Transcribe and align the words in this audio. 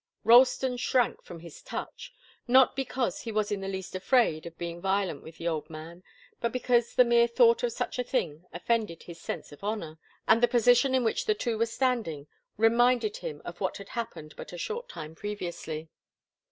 Ralston 0.23 0.77
shrank 0.77 1.21
from 1.23 1.41
his 1.41 1.61
touch, 1.61 2.11
not 2.47 2.75
because 2.75 3.21
he 3.21 3.31
was 3.31 3.51
in 3.51 3.61
the 3.61 3.67
least 3.67 3.93
afraid 3.93 4.47
of 4.47 4.57
being 4.57 4.81
violent 4.81 5.21
with 5.21 5.39
an 5.39 5.45
old 5.45 5.69
man, 5.69 6.01
but 6.39 6.51
because 6.51 6.95
the 6.95 7.05
mere 7.05 7.27
thought 7.27 7.61
of 7.61 7.71
such 7.71 7.99
a 7.99 8.03
thing 8.03 8.43
offended 8.51 9.03
his 9.03 9.21
sense 9.21 9.51
of 9.51 9.63
honour, 9.63 9.99
and 10.27 10.41
the 10.41 10.47
position 10.47 10.95
in 10.95 11.03
which 11.03 11.25
the 11.27 11.35
two 11.35 11.55
were 11.55 11.67
standing 11.67 12.25
reminded 12.57 13.17
him 13.17 13.43
of 13.45 13.61
what 13.61 13.77
had 13.77 13.89
happened 13.89 14.33
but 14.35 14.51
a 14.51 14.57
short 14.57 14.89
time 14.89 15.13
previously. 15.13 15.87